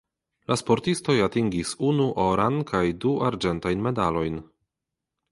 [0.51, 4.41] La sportistoj atingis unu oran kaj du arĝentajn medalojn.